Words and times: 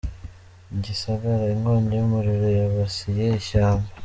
Gisagara: 0.83 1.43
Inkongi 1.55 1.91
y’umuriro 1.99 2.45
yibasiye 2.55 3.25
ishyamba. 3.39 3.87